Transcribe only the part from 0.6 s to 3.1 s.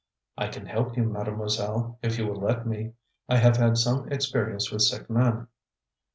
help you, Mademoiselle, if you will let me.